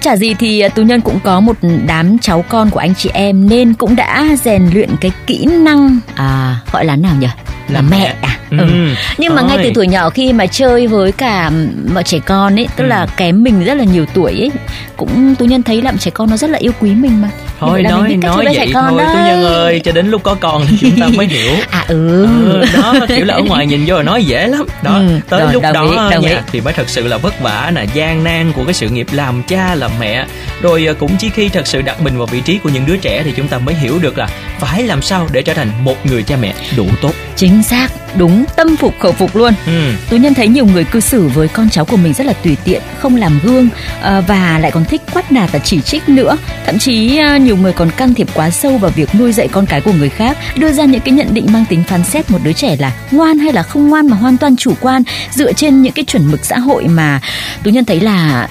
chả 0.00 0.16
gì 0.16 0.34
thì 0.34 0.60
à, 0.60 0.68
tú 0.68 0.82
nhân 0.82 1.00
cũng 1.00 1.20
có 1.24 1.40
một 1.40 1.56
đám 1.86 2.18
cháu 2.18 2.44
con 2.48 2.70
của 2.70 2.78
anh 2.78 2.94
chị 2.94 3.10
em 3.12 3.48
nên 3.48 3.74
cũng 3.74 3.96
đã 3.96 4.26
rèn 4.44 4.70
luyện 4.74 4.90
cái 5.00 5.10
kỹ 5.26 5.46
năng 5.46 5.98
à, 6.14 6.56
gọi 6.72 6.84
là 6.84 6.96
nào 6.96 7.14
nhỉ 7.20 7.28
là 7.68 7.80
mẹ 7.80 8.14
à? 8.22 8.38
Ừ. 8.50 8.58
ừ. 8.58 8.94
nhưng 9.18 9.34
mà 9.34 9.42
ngay 9.42 9.58
từ 9.62 9.70
tuổi 9.74 9.86
nhỏ 9.86 10.10
khi 10.10 10.32
mà 10.32 10.46
chơi 10.46 10.86
với 10.86 11.12
cả 11.12 11.50
mọi 11.94 12.04
trẻ 12.04 12.18
con 12.26 12.58
ấy 12.58 12.68
tức 12.76 12.84
ừ. 12.84 12.88
là 12.88 13.06
kém 13.16 13.42
mình 13.42 13.64
rất 13.64 13.74
là 13.74 13.84
nhiều 13.84 14.06
tuổi 14.14 14.32
ấy 14.32 14.50
cũng 14.96 15.34
tú 15.34 15.44
nhân 15.44 15.62
thấy 15.62 15.82
là 15.82 15.92
trẻ 15.98 16.10
con 16.10 16.30
nó 16.30 16.36
rất 16.36 16.50
là 16.50 16.58
yêu 16.58 16.72
quý 16.80 16.90
mình 16.90 17.22
mà. 17.22 17.28
Thôi 17.60 17.82
nói 17.82 18.16
nói 18.16 18.44
vậy 18.54 18.70
con 18.74 18.88
thôi. 18.88 19.04
Tú 19.12 19.18
nhân 19.18 19.44
ơi 19.44 19.80
cho 19.84 19.92
đến 19.92 20.10
lúc 20.10 20.22
có 20.22 20.34
con 20.34 20.66
thì 20.68 20.76
chúng 20.80 21.00
ta 21.00 21.06
mới 21.16 21.26
hiểu. 21.26 21.52
À 21.70 21.84
ừ. 21.88 22.26
ừ 22.26 22.64
đó 22.74 22.94
kiểu 23.08 23.24
là 23.24 23.34
ở 23.34 23.42
ngoài 23.42 23.66
nhìn 23.66 23.84
vô 23.86 23.96
là 23.96 24.02
nói 24.02 24.24
dễ 24.24 24.46
lắm. 24.46 24.66
Đó 24.82 24.94
ừ, 24.94 25.20
tới 25.28 25.40
rồi, 25.40 25.52
lúc 25.52 25.62
đó 25.62 26.10
ý, 26.10 26.18
nha, 26.20 26.42
thì 26.52 26.60
mới 26.60 26.72
thật 26.72 26.88
sự 26.88 27.08
là 27.08 27.16
vất 27.18 27.40
vả 27.40 27.72
nè 27.74 27.84
gian 27.94 28.24
nan 28.24 28.52
của 28.52 28.64
cái 28.64 28.74
sự 28.74 28.88
nghiệp 28.88 29.06
làm 29.12 29.42
cha 29.42 29.74
làm 29.74 29.90
mẹ. 30.00 30.26
Rồi 30.62 30.86
à, 30.88 30.92
cũng 30.92 31.16
chỉ 31.18 31.30
khi 31.30 31.48
thật 31.48 31.66
sự 31.66 31.82
đặt 31.82 32.00
mình 32.00 32.18
vào 32.18 32.26
vị 32.26 32.40
trí 32.40 32.58
của 32.58 32.68
những 32.68 32.86
đứa 32.86 32.96
trẻ 32.96 33.22
thì 33.24 33.32
chúng 33.36 33.48
ta 33.48 33.58
mới 33.58 33.74
hiểu 33.74 33.98
được 33.98 34.18
là 34.18 34.28
phải 34.58 34.82
làm 34.82 35.02
sao 35.02 35.28
để 35.32 35.42
trở 35.42 35.54
thành 35.54 35.68
một 35.84 36.06
người 36.06 36.22
cha 36.22 36.36
mẹ 36.36 36.54
đủ 36.76 36.86
tốt. 37.02 37.12
Chính 37.36 37.53
xác 37.62 37.88
đúng 38.16 38.44
tâm 38.56 38.76
phục 38.76 38.94
khẩu 39.00 39.12
phục 39.12 39.36
luôn 39.36 39.52
ừ. 39.66 39.92
tú 40.10 40.16
nhân 40.16 40.34
thấy 40.34 40.48
nhiều 40.48 40.66
người 40.66 40.84
cư 40.84 41.00
xử 41.00 41.28
với 41.28 41.48
con 41.48 41.70
cháu 41.70 41.84
của 41.84 41.96
mình 41.96 42.12
rất 42.12 42.26
là 42.26 42.32
tùy 42.32 42.56
tiện 42.64 42.82
không 42.98 43.16
làm 43.16 43.40
gương 43.44 43.68
à, 44.02 44.20
và 44.20 44.58
lại 44.58 44.70
còn 44.70 44.84
thích 44.84 45.02
quát 45.12 45.32
nạt 45.32 45.52
và 45.52 45.58
chỉ 45.58 45.80
trích 45.80 46.08
nữa 46.08 46.36
thậm 46.66 46.78
chí 46.78 47.16
à, 47.16 47.38
nhiều 47.38 47.56
người 47.56 47.72
còn 47.72 47.90
can 47.90 48.14
thiệp 48.14 48.28
quá 48.34 48.50
sâu 48.50 48.78
vào 48.78 48.90
việc 48.90 49.14
nuôi 49.14 49.32
dạy 49.32 49.48
con 49.48 49.66
cái 49.66 49.80
của 49.80 49.92
người 49.92 50.08
khác 50.08 50.38
đưa 50.56 50.72
ra 50.72 50.84
những 50.84 51.00
cái 51.00 51.14
nhận 51.14 51.34
định 51.34 51.46
mang 51.50 51.64
tính 51.68 51.82
phán 51.84 52.04
xét 52.04 52.30
một 52.30 52.38
đứa 52.44 52.52
trẻ 52.52 52.76
là 52.78 52.92
ngoan 53.10 53.38
hay 53.38 53.52
là 53.52 53.62
không 53.62 53.88
ngoan 53.88 54.08
mà 54.08 54.16
hoàn 54.16 54.36
toàn 54.36 54.56
chủ 54.56 54.72
quan 54.80 55.02
dựa 55.30 55.52
trên 55.52 55.82
những 55.82 55.92
cái 55.92 56.04
chuẩn 56.04 56.30
mực 56.30 56.44
xã 56.44 56.58
hội 56.58 56.86
mà 56.88 57.20
tú 57.62 57.70
nhân 57.70 57.84
thấy 57.84 58.00
là 58.00 58.48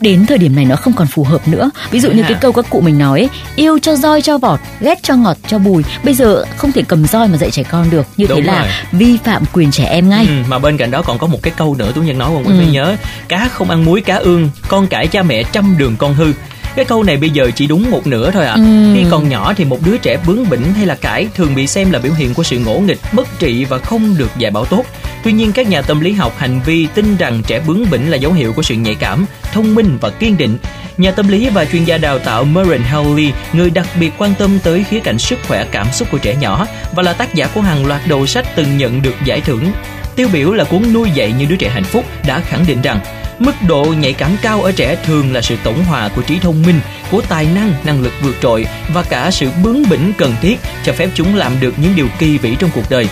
đến 0.00 0.26
thời 0.26 0.38
điểm 0.38 0.56
này 0.56 0.64
nó 0.64 0.76
không 0.76 0.92
còn 0.92 1.06
phù 1.06 1.24
hợp 1.24 1.48
nữa 1.48 1.70
ví 1.90 2.00
dụ 2.00 2.10
như 2.10 2.22
cái 2.22 2.34
câu 2.40 2.52
các 2.52 2.64
cụ 2.70 2.80
mình 2.80 2.98
nói 2.98 3.28
yêu 3.56 3.78
cho 3.82 3.96
roi 3.96 4.22
cho 4.22 4.38
vọt 4.38 4.60
ghét 4.80 4.98
cho 5.02 5.16
ngọt 5.16 5.36
cho 5.48 5.58
bùi 5.58 5.84
bây 6.04 6.14
giờ 6.14 6.44
không 6.56 6.72
thể 6.72 6.82
cầm 6.88 7.06
roi 7.06 7.28
mà 7.28 7.36
dạy 7.36 7.50
trẻ 7.50 7.62
con 7.62 7.90
được 7.90 8.06
như 8.16 8.26
Đúng 8.28 8.40
thế 8.40 8.46
là 8.46 8.60
rồi. 8.60 8.70
vi 8.92 9.16
phạm 9.24 9.44
quyền 9.52 9.70
trẻ 9.70 9.84
em 9.84 10.08
ngay 10.08 10.26
ừ, 10.26 10.32
mà 10.48 10.58
bên 10.58 10.76
cạnh 10.76 10.90
đó 10.90 11.02
còn 11.02 11.18
có 11.18 11.26
một 11.26 11.42
cái 11.42 11.52
câu 11.56 11.74
nữa 11.74 11.92
tú 11.94 12.02
nhân 12.02 12.18
nói 12.18 12.30
không 12.34 12.44
quý 12.44 12.64
ừ. 12.66 12.72
nhớ 12.72 12.96
cá 13.28 13.48
không 13.48 13.70
ăn 13.70 13.84
muối 13.84 14.00
cá 14.00 14.16
ương 14.16 14.50
con 14.68 14.86
cãi 14.86 15.06
cha 15.06 15.22
mẹ 15.22 15.42
trăm 15.52 15.78
đường 15.78 15.96
con 15.98 16.14
hư 16.14 16.32
cái 16.76 16.84
câu 16.84 17.02
này 17.02 17.16
bây 17.16 17.30
giờ 17.30 17.50
chỉ 17.54 17.66
đúng 17.66 17.90
một 17.90 18.06
nửa 18.06 18.30
thôi 18.30 18.46
ạ 18.46 18.52
à. 18.52 18.54
ừ. 18.54 18.94
khi 18.94 19.04
còn 19.10 19.28
nhỏ 19.28 19.52
thì 19.56 19.64
một 19.64 19.78
đứa 19.84 19.96
trẻ 19.96 20.16
bướng 20.26 20.50
bỉnh 20.50 20.72
hay 20.74 20.86
là 20.86 20.94
cãi 20.94 21.28
thường 21.34 21.54
bị 21.54 21.66
xem 21.66 21.90
là 21.90 21.98
biểu 21.98 22.12
hiện 22.12 22.34
của 22.34 22.42
sự 22.42 22.58
ngỗ 22.58 22.78
nghịch 22.78 23.00
bất 23.12 23.38
trị 23.38 23.64
và 23.64 23.78
không 23.78 24.16
được 24.18 24.30
dạy 24.38 24.50
bảo 24.50 24.64
tốt 24.64 24.84
tuy 25.24 25.32
nhiên 25.32 25.52
các 25.52 25.68
nhà 25.68 25.82
tâm 25.82 26.00
lý 26.00 26.12
học 26.12 26.38
hành 26.38 26.60
vi 26.66 26.86
tin 26.94 27.16
rằng 27.16 27.42
trẻ 27.46 27.60
bướng 27.66 27.90
bỉnh 27.90 28.10
là 28.10 28.16
dấu 28.16 28.32
hiệu 28.32 28.52
của 28.52 28.62
sự 28.62 28.74
nhạy 28.74 28.94
cảm 28.94 29.26
thông 29.52 29.74
minh 29.74 29.98
và 30.00 30.10
kiên 30.10 30.36
định 30.36 30.58
Nhà 31.00 31.10
tâm 31.10 31.28
lý 31.28 31.48
và 31.48 31.64
chuyên 31.64 31.84
gia 31.84 31.98
đào 31.98 32.18
tạo 32.18 32.44
Murren 32.44 32.82
Howley, 32.92 33.30
người 33.52 33.70
đặc 33.70 33.86
biệt 34.00 34.10
quan 34.18 34.34
tâm 34.34 34.58
tới 34.64 34.84
khía 34.84 35.00
cạnh 35.00 35.18
sức 35.18 35.38
khỏe 35.48 35.66
cảm 35.70 35.86
xúc 35.92 36.08
của 36.12 36.18
trẻ 36.18 36.36
nhỏ 36.40 36.66
và 36.94 37.02
là 37.02 37.12
tác 37.12 37.34
giả 37.34 37.46
của 37.54 37.60
hàng 37.60 37.86
loạt 37.86 38.00
đầu 38.08 38.26
sách 38.26 38.46
từng 38.56 38.78
nhận 38.78 39.02
được 39.02 39.14
giải 39.24 39.40
thưởng. 39.40 39.72
Tiêu 40.16 40.28
biểu 40.32 40.52
là 40.52 40.64
cuốn 40.64 40.92
Nuôi 40.92 41.10
dạy 41.14 41.32
như 41.38 41.46
đứa 41.46 41.56
trẻ 41.56 41.68
hạnh 41.68 41.84
phúc 41.84 42.04
đã 42.26 42.40
khẳng 42.40 42.64
định 42.66 42.82
rằng 42.82 43.00
Mức 43.40 43.54
độ 43.68 43.84
nhạy 43.84 44.12
cảm 44.12 44.36
cao 44.42 44.62
ở 44.62 44.72
trẻ 44.72 44.96
thường 45.04 45.32
là 45.32 45.40
sự 45.40 45.56
tổng 45.64 45.84
hòa 45.84 46.10
của 46.16 46.22
trí 46.22 46.38
thông 46.38 46.62
minh, 46.62 46.80
của 47.10 47.20
tài 47.28 47.46
năng, 47.54 47.74
năng 47.84 48.00
lực 48.02 48.12
vượt 48.22 48.34
trội 48.42 48.66
và 48.94 49.02
cả 49.02 49.30
sự 49.30 49.50
bướng 49.62 49.88
bỉnh 49.90 50.12
cần 50.18 50.34
thiết 50.40 50.56
cho 50.84 50.92
phép 50.92 51.08
chúng 51.14 51.36
làm 51.36 51.52
được 51.60 51.74
những 51.78 51.96
điều 51.96 52.08
kỳ 52.18 52.38
vĩ 52.38 52.56
trong 52.58 52.70
cuộc 52.74 52.90
đời. 52.90 53.08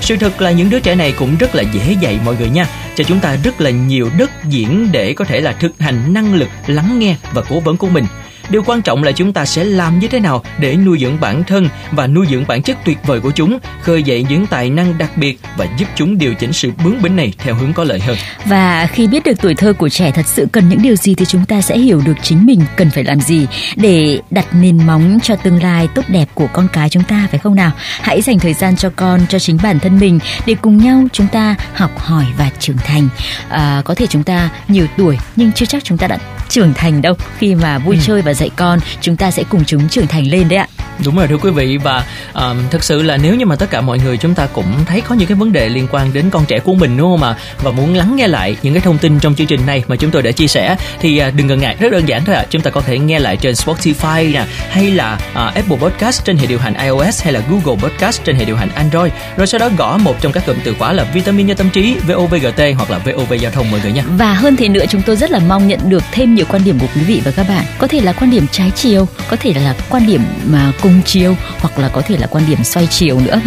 Sự 0.00 0.16
thật 0.16 0.40
là 0.40 0.50
những 0.50 0.70
đứa 0.70 0.80
trẻ 0.80 0.94
này 0.94 1.14
cũng 1.18 1.36
rất 1.36 1.54
là 1.54 1.62
dễ 1.62 1.96
dạy 2.00 2.18
mọi 2.24 2.36
người 2.36 2.48
nha, 2.48 2.66
cho 2.96 3.04
chúng 3.04 3.20
ta 3.20 3.36
rất 3.44 3.60
là 3.60 3.70
nhiều 3.70 4.10
đất 4.18 4.30
diễn 4.44 4.88
để 4.92 5.12
có 5.12 5.24
thể 5.24 5.40
là 5.40 5.52
thực 5.52 5.78
hành 5.78 6.14
năng 6.14 6.34
lực 6.34 6.48
lắng 6.66 6.98
nghe 6.98 7.16
và 7.32 7.42
cố 7.48 7.60
vấn 7.60 7.76
của 7.76 7.88
mình. 7.88 8.04
Điều 8.50 8.62
quan 8.62 8.82
trọng 8.82 9.02
là 9.02 9.12
chúng 9.12 9.32
ta 9.32 9.44
sẽ 9.44 9.64
làm 9.64 9.98
như 9.98 10.08
thế 10.08 10.20
nào 10.20 10.42
để 10.58 10.76
nuôi 10.76 10.98
dưỡng 11.00 11.20
bản 11.20 11.44
thân 11.44 11.68
và 11.90 12.06
nuôi 12.06 12.26
dưỡng 12.30 12.44
bản 12.46 12.62
chất 12.62 12.78
tuyệt 12.84 12.98
vời 13.06 13.20
của 13.20 13.30
chúng, 13.30 13.58
khơi 13.82 14.02
dậy 14.02 14.26
những 14.28 14.46
tài 14.46 14.70
năng 14.70 14.98
đặc 14.98 15.16
biệt 15.16 15.40
và 15.56 15.66
giúp 15.78 15.86
chúng 15.96 16.18
điều 16.18 16.34
chỉnh 16.34 16.52
sự 16.52 16.70
bướng 16.84 17.02
bỉnh 17.02 17.16
này 17.16 17.32
theo 17.38 17.54
hướng 17.54 17.72
có 17.72 17.84
lợi 17.84 18.00
hơn. 18.00 18.16
Và 18.44 18.86
khi 18.86 19.06
biết 19.06 19.24
được 19.24 19.40
tuổi 19.40 19.54
thơ 19.54 19.72
của 19.72 19.88
trẻ 19.88 20.10
thật 20.10 20.26
sự 20.26 20.46
cần 20.52 20.68
những 20.68 20.82
điều 20.82 20.96
gì 20.96 21.14
thì 21.14 21.24
chúng 21.24 21.44
ta 21.44 21.60
sẽ 21.60 21.78
hiểu 21.78 22.02
được 22.06 22.16
chính 22.22 22.46
mình 22.46 22.60
cần 22.76 22.90
phải 22.90 23.04
làm 23.04 23.20
gì 23.20 23.46
để 23.76 24.20
đặt 24.30 24.46
nền 24.52 24.86
móng 24.86 25.18
cho 25.22 25.36
tương 25.36 25.62
lai 25.62 25.88
tốt 25.94 26.02
đẹp 26.08 26.28
của 26.34 26.46
con 26.52 26.68
cái 26.72 26.88
chúng 26.88 27.02
ta 27.02 27.28
phải 27.30 27.38
không 27.38 27.54
nào? 27.54 27.70
Hãy 28.00 28.22
dành 28.22 28.38
thời 28.38 28.54
gian 28.54 28.76
cho 28.76 28.90
con, 28.96 29.20
cho 29.28 29.38
chính 29.38 29.58
bản 29.62 29.78
thân 29.78 29.98
mình 29.98 30.18
để 30.46 30.54
cùng 30.62 30.76
nhau 30.76 31.02
chúng 31.12 31.26
ta 31.26 31.54
học 31.74 31.98
hỏi 31.98 32.24
và 32.38 32.50
trưởng 32.58 32.76
thành. 32.76 33.08
À, 33.48 33.82
có 33.84 33.94
thể 33.94 34.06
chúng 34.06 34.22
ta 34.22 34.50
nhiều 34.68 34.86
tuổi 34.96 35.18
nhưng 35.36 35.52
chưa 35.52 35.66
chắc 35.66 35.84
chúng 35.84 35.98
ta 35.98 36.06
đã 36.06 36.18
trưởng 36.48 36.74
thành 36.74 37.02
đâu 37.02 37.14
khi 37.38 37.54
mà 37.54 37.78
vui 37.78 37.96
ừ. 37.96 38.02
chơi 38.06 38.22
và 38.22 38.34
dạy 38.40 38.50
con 38.56 38.78
chúng 39.00 39.16
ta 39.16 39.30
sẽ 39.30 39.44
cùng 39.48 39.64
chúng 39.64 39.88
trưởng 39.88 40.06
thành 40.06 40.26
lên 40.26 40.48
đấy 40.48 40.58
ạ 40.58 40.68
đúng 41.04 41.16
rồi 41.16 41.28
thưa 41.28 41.36
quý 41.36 41.50
vị 41.50 41.76
và 41.76 42.04
um, 42.34 42.68
thực 42.70 42.84
sự 42.84 43.02
là 43.02 43.16
nếu 43.16 43.34
như 43.34 43.46
mà 43.46 43.56
tất 43.56 43.70
cả 43.70 43.80
mọi 43.80 43.98
người 43.98 44.16
chúng 44.16 44.34
ta 44.34 44.46
cũng 44.46 44.72
thấy 44.86 45.00
có 45.00 45.14
những 45.14 45.28
cái 45.28 45.34
vấn 45.34 45.52
đề 45.52 45.68
liên 45.68 45.86
quan 45.90 46.12
đến 46.12 46.30
con 46.30 46.44
trẻ 46.46 46.58
của 46.58 46.74
mình 46.74 46.96
đúng 46.96 47.10
không 47.10 47.22
ạ? 47.22 47.34
Và 47.62 47.70
muốn 47.70 47.94
lắng 47.94 48.16
nghe 48.16 48.28
lại 48.28 48.56
những 48.62 48.74
cái 48.74 48.80
thông 48.80 48.98
tin 48.98 49.18
trong 49.18 49.34
chương 49.34 49.46
trình 49.46 49.66
này 49.66 49.84
mà 49.88 49.96
chúng 49.96 50.10
tôi 50.10 50.22
đã 50.22 50.30
chia 50.32 50.46
sẻ 50.46 50.76
thì 51.00 51.22
uh, 51.28 51.34
đừng 51.34 51.46
ngần 51.46 51.60
ngại 51.60 51.76
rất 51.80 51.92
đơn 51.92 52.08
giản 52.08 52.24
thôi 52.24 52.34
ạ. 52.34 52.40
À. 52.40 52.46
chúng 52.50 52.62
ta 52.62 52.70
có 52.70 52.80
thể 52.80 52.98
nghe 52.98 53.18
lại 53.18 53.36
trên 53.36 53.54
Spotify 53.54 54.32
nè 54.32 54.44
hay 54.70 54.90
là 54.90 55.14
uh, 55.30 55.36
Apple 55.36 55.76
Podcast 55.76 56.24
trên 56.24 56.36
hệ 56.36 56.46
điều 56.46 56.58
hành 56.58 56.74
iOS 56.74 57.22
hay 57.22 57.32
là 57.32 57.40
Google 57.50 57.82
Podcast 57.82 58.24
trên 58.24 58.36
hệ 58.36 58.44
điều 58.44 58.56
hành 58.56 58.68
Android. 58.74 59.12
Rồi 59.36 59.46
sau 59.46 59.58
đó 59.58 59.68
gõ 59.78 59.98
một 59.98 60.16
trong 60.20 60.32
các 60.32 60.46
cụm 60.46 60.56
từ 60.64 60.74
khóa 60.78 60.92
là 60.92 61.04
vitamin 61.04 61.48
cho 61.48 61.54
tâm 61.54 61.70
trí 61.70 61.96
VOVGT 62.06 62.60
hoặc 62.76 62.90
là 62.90 62.98
VOV 62.98 63.32
giao 63.40 63.52
thông 63.52 63.70
mọi 63.70 63.80
người 63.82 63.92
nha 63.92 64.02
và 64.08 64.32
hơn 64.32 64.56
thế 64.56 64.68
nữa 64.68 64.84
chúng 64.88 65.02
tôi 65.02 65.16
rất 65.16 65.30
là 65.30 65.38
mong 65.38 65.68
nhận 65.68 65.90
được 65.90 66.02
thêm 66.12 66.34
nhiều 66.34 66.46
quan 66.48 66.64
điểm 66.64 66.78
của 66.78 66.86
quý 66.94 67.00
vị 67.00 67.22
và 67.24 67.30
các 67.30 67.46
bạn. 67.48 67.64
Có 67.78 67.86
thể 67.86 68.00
là 68.00 68.12
quan 68.12 68.30
điểm 68.30 68.46
trái 68.52 68.70
chiều 68.74 69.08
có 69.30 69.36
thể 69.36 69.54
là 69.54 69.74
quan 69.90 70.06
điểm 70.06 70.22
mà 70.46 70.72
cùng 70.82 70.89
cùng 70.90 71.02
chiều 71.04 71.36
hoặc 71.60 71.78
là 71.78 71.88
có 71.88 72.02
thể 72.02 72.16
là 72.16 72.26
quan 72.26 72.44
điểm 72.48 72.64
xoay 72.64 72.86
chiều 72.86 73.20
nữa. 73.20 73.40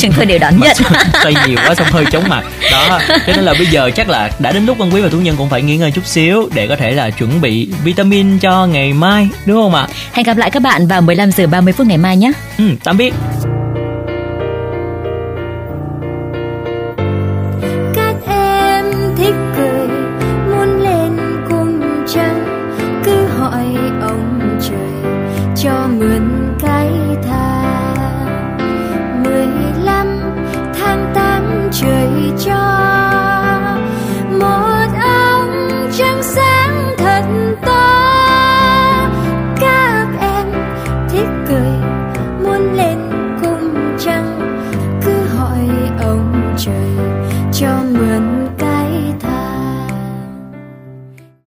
Chúng 0.00 0.12
tôi 0.16 0.26
đều 0.26 0.38
đón 0.38 0.60
nhận. 0.60 0.76
xoay 1.22 1.34
nhiều 1.46 1.56
quá 1.66 1.74
xong 1.74 1.86
hơi 1.90 2.04
chóng 2.12 2.28
mặt. 2.28 2.44
Đó 2.72 3.00
cho 3.08 3.32
nên 3.36 3.44
là 3.44 3.54
bây 3.54 3.66
giờ 3.66 3.90
chắc 3.94 4.08
là 4.08 4.30
đã 4.38 4.52
đến 4.52 4.66
lúc 4.66 4.78
văn 4.78 4.90
quý 4.94 5.00
và 5.00 5.08
tú 5.08 5.18
nhân 5.18 5.34
cũng 5.38 5.48
phải 5.48 5.62
nghỉ 5.62 5.76
ngơi 5.76 5.90
chút 5.90 6.06
xíu 6.06 6.48
để 6.54 6.66
có 6.66 6.76
thể 6.76 6.92
là 6.92 7.10
chuẩn 7.10 7.40
bị 7.40 7.68
vitamin 7.84 8.38
cho 8.38 8.66
ngày 8.66 8.92
mai 8.92 9.28
đúng 9.46 9.62
không 9.62 9.74
ạ? 9.74 9.88
Hẹn 10.12 10.26
gặp 10.26 10.36
lại 10.36 10.50
các 10.50 10.62
bạn 10.62 10.86
vào 10.86 11.02
15 11.02 11.32
giờ 11.32 11.46
30 11.46 11.72
phút 11.72 11.86
ngày 11.86 11.98
mai 11.98 12.16
nhé. 12.16 12.32
Ừ, 12.58 12.64
tạm 12.84 12.96
biệt 12.96 13.14